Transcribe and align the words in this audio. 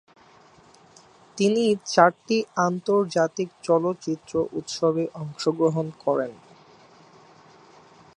তিনি 1.37 1.63
চারটি 1.85 2.37
আন্তর্জাতিক 2.67 3.49
চলচ্চিত্র 3.63 4.33
উৎসবে 4.59 5.03
অংশগ্রহণ 5.21 5.87
করেন। 6.03 6.31